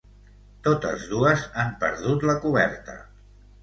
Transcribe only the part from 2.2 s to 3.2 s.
la coberta.